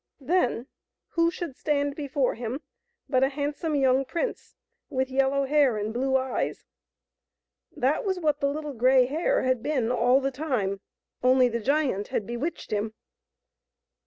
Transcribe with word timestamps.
Then 0.19 0.65
who 1.09 1.29
should 1.29 1.55
stand 1.55 1.93
before 1.95 2.33
him 2.33 2.61
but 3.07 3.23
a 3.23 3.29
handsome 3.29 3.75
young 3.75 4.03
prince, 4.03 4.55
with 4.89 5.11
yellow 5.11 5.45
hair 5.45 5.77
and 5.77 5.93
blue 5.93 6.17
eyes. 6.17 6.65
That 7.77 8.03
was 8.03 8.19
what 8.19 8.39
the 8.39 8.49
Little 8.49 8.73
Grey 8.73 9.05
Hare 9.05 9.43
had 9.43 9.61
been 9.61 9.91
all 9.91 10.19
the 10.19 10.31
time, 10.31 10.81
only 11.21 11.49
the 11.49 11.59
giant 11.59 12.07
had 12.07 12.25
bewitched 12.25 12.71
him. 12.73 12.95